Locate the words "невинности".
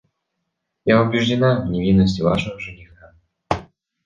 1.69-2.23